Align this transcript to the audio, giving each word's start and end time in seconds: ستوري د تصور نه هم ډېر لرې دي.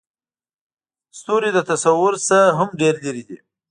ستوري 1.19 1.49
د 1.53 1.59
تصور 1.69 2.11
نه 2.29 2.39
هم 2.57 2.69
ډېر 2.81 2.95
لرې 3.05 3.23
دي. 3.29 3.37